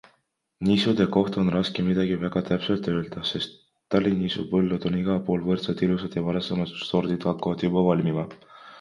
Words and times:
Nisude 0.69 1.05
kohta 1.15 1.39
on 1.41 1.51
raske 1.55 1.85
midagi 1.89 2.15
väga 2.23 2.43
täpselt 2.47 2.89
öelda, 2.95 3.23
sest 3.33 3.55
talinisu 3.97 4.49
põllud 4.57 4.91
on 4.93 4.99
igal 5.05 5.23
pool 5.31 5.47
võrdselt 5.53 5.87
ilusad 5.91 6.21
ja 6.21 6.27
varasemad 6.33 6.77
sordid 6.91 7.33
hakkavad 7.33 7.71
juba 7.71 7.89
valmima. 7.93 8.31